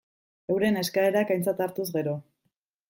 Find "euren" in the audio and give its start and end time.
0.53-0.81